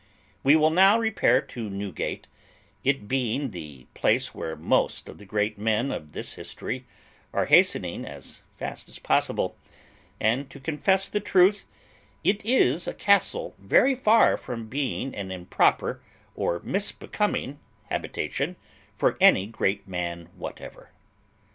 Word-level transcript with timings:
We 0.41 0.55
will 0.55 0.71
now 0.71 0.97
repair 0.97 1.41
to 1.41 1.69
Newgate, 1.69 2.25
it 2.83 3.07
being 3.07 3.51
the 3.51 3.85
place 3.93 4.33
where 4.33 4.55
most 4.55 5.07
of 5.07 5.19
the 5.19 5.27
great 5.27 5.59
men 5.59 5.91
of 5.91 6.13
this 6.13 6.33
history 6.33 6.87
are 7.31 7.45
hastening 7.45 8.03
as 8.03 8.41
fast 8.57 8.89
as 8.89 8.97
possible; 8.97 9.55
and, 10.19 10.49
to 10.49 10.59
confess 10.59 11.07
the 11.07 11.19
truth, 11.19 11.65
it 12.23 12.43
is 12.43 12.87
a 12.87 12.95
castle 12.95 13.53
very 13.59 13.93
far 13.93 14.37
from 14.37 14.69
being 14.69 15.13
an 15.13 15.29
improper 15.29 16.01
or 16.33 16.61
misbecoming 16.63 17.59
habitation 17.91 18.55
for 18.95 19.17
any 19.21 19.45
great 19.45 19.87
man 19.87 20.29
whatever. 20.35 20.89